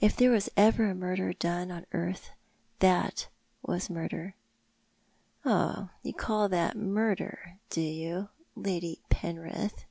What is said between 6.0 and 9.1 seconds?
you call that murder, do you, Lady